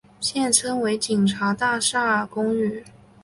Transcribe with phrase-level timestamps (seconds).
[0.19, 2.83] 现在称为警察大厦公寓。